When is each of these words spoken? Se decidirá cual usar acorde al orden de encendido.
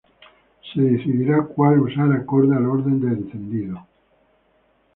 Se 0.73 0.81
decidirá 0.81 1.43
cual 1.45 1.79
usar 1.81 2.11
acorde 2.11 2.55
al 2.55 2.65
orden 2.65 2.99
de 3.01 3.09
encendido. 3.09 3.85